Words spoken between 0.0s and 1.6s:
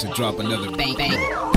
to drop another Bang, bang.